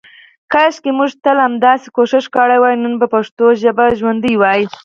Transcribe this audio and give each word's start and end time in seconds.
کاشکې 0.51 0.91
مونږ 0.97 1.11
تل 1.23 1.37
همداسې 1.47 1.87
کوشش 1.97 2.23
کړی 2.35 2.57
وای 2.59 2.75
نن 2.83 2.93
به 2.99 3.07
پښتو 3.15 3.45
ژابه 3.61 3.85
ژوندی 3.99 4.33
وی. 4.41 4.61